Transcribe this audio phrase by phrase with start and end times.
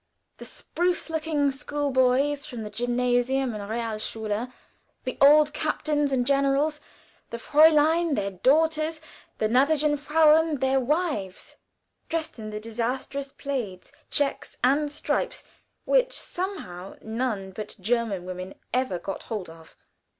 [0.37, 4.51] The spruce looking school boys from the Gymnasium and Realschule,
[5.03, 6.79] the old captains and generals,
[7.29, 8.99] the Fräulein their daughters,
[9.37, 11.57] the gnädigen Frauen their wives;
[12.09, 15.43] dressed in the disastrous plaids, checks, and stripes,
[15.85, 19.75] which somehow none but German women ever got hold of.